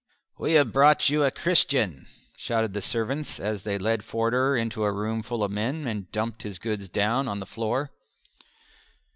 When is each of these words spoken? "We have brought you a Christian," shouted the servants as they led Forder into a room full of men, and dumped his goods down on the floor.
"We 0.39 0.53
have 0.53 0.71
brought 0.71 1.09
you 1.09 1.23
a 1.23 1.29
Christian," 1.29 2.07
shouted 2.35 2.73
the 2.73 2.81
servants 2.81 3.39
as 3.39 3.61
they 3.61 3.77
led 3.77 4.03
Forder 4.03 4.57
into 4.57 4.83
a 4.83 4.91
room 4.91 5.21
full 5.21 5.43
of 5.43 5.51
men, 5.51 5.85
and 5.85 6.11
dumped 6.11 6.41
his 6.41 6.57
goods 6.57 6.89
down 6.89 7.27
on 7.27 7.39
the 7.39 7.45
floor. 7.45 7.91